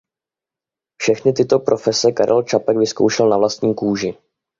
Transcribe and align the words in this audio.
Všechny 0.97 1.33
tyto 1.33 1.59
profese 1.59 2.11
Karel 2.11 2.43
Čapek 2.43 2.77
vyzkoušel 2.77 3.29
na 3.29 3.37
vlastní 3.37 3.75
kůži. 3.75 4.17